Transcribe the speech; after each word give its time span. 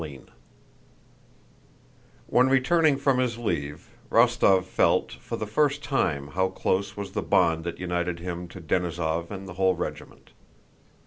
CHAPTER 0.03 0.19
XV 0.25 0.31
When 2.25 2.49
returning 2.49 2.97
from 2.97 3.19
his 3.19 3.37
leave, 3.37 3.87
Rostóv 4.09 4.63
felt, 4.63 5.11
for 5.11 5.35
the 5.35 5.45
first 5.45 5.83
time, 5.83 6.29
how 6.29 6.47
close 6.47 6.97
was 6.97 7.11
the 7.11 7.21
bond 7.21 7.63
that 7.65 7.79
united 7.79 8.17
him 8.17 8.47
to 8.47 8.59
Denísov 8.59 9.29
and 9.29 9.47
the 9.47 9.53
whole 9.61 9.75
regiment. 9.75 10.31